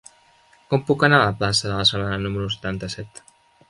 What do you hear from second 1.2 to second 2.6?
a la plaça de la Sardana número